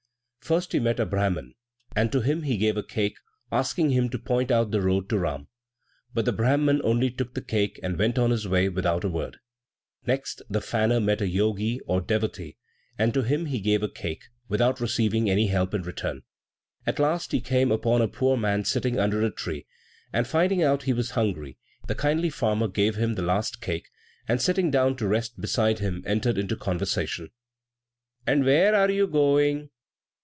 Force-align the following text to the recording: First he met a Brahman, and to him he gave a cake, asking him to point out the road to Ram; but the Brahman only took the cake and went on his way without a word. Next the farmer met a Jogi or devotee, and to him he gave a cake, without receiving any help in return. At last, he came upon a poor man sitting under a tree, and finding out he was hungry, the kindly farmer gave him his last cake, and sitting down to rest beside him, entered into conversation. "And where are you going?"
First 0.43 0.73
he 0.73 0.81
met 0.81 0.99
a 0.99 1.05
Brahman, 1.05 1.53
and 1.95 2.11
to 2.11 2.19
him 2.19 2.41
he 2.43 2.57
gave 2.57 2.75
a 2.75 2.83
cake, 2.83 3.15
asking 3.53 3.91
him 3.91 4.09
to 4.09 4.19
point 4.19 4.51
out 4.51 4.71
the 4.71 4.81
road 4.81 5.07
to 5.07 5.17
Ram; 5.17 5.47
but 6.13 6.25
the 6.25 6.33
Brahman 6.33 6.81
only 6.83 7.09
took 7.09 7.35
the 7.35 7.41
cake 7.43 7.79
and 7.81 7.97
went 7.97 8.19
on 8.19 8.31
his 8.31 8.49
way 8.49 8.67
without 8.67 9.05
a 9.05 9.09
word. 9.09 9.37
Next 10.05 10.41
the 10.49 10.59
farmer 10.59 10.99
met 10.99 11.21
a 11.21 11.27
Jogi 11.29 11.79
or 11.85 12.01
devotee, 12.01 12.57
and 12.97 13.13
to 13.13 13.21
him 13.21 13.45
he 13.45 13.61
gave 13.61 13.81
a 13.81 13.87
cake, 13.87 14.23
without 14.49 14.81
receiving 14.81 15.29
any 15.29 15.47
help 15.47 15.73
in 15.73 15.83
return. 15.83 16.23
At 16.85 16.99
last, 16.99 17.31
he 17.31 17.39
came 17.39 17.71
upon 17.71 18.01
a 18.01 18.09
poor 18.09 18.35
man 18.35 18.65
sitting 18.65 18.99
under 18.99 19.23
a 19.23 19.31
tree, 19.31 19.65
and 20.11 20.27
finding 20.27 20.61
out 20.61 20.83
he 20.83 20.91
was 20.91 21.11
hungry, 21.11 21.59
the 21.87 21.95
kindly 21.95 22.31
farmer 22.31 22.67
gave 22.67 22.95
him 22.97 23.11
his 23.11 23.19
last 23.19 23.61
cake, 23.61 23.89
and 24.27 24.41
sitting 24.41 24.69
down 24.69 24.97
to 24.97 25.07
rest 25.07 25.39
beside 25.39 25.79
him, 25.79 26.03
entered 26.05 26.37
into 26.37 26.57
conversation. 26.57 27.29
"And 28.27 28.43
where 28.43 28.75
are 28.75 28.91
you 28.91 29.07
going?" 29.07 29.69